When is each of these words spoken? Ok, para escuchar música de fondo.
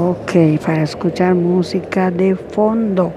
Ok, 0.00 0.60
para 0.64 0.84
escuchar 0.84 1.34
música 1.34 2.08
de 2.08 2.36
fondo. 2.36 3.12